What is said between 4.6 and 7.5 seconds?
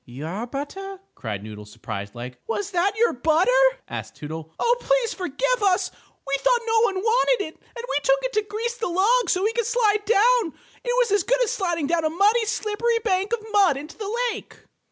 please forgive us! We thought no one wanted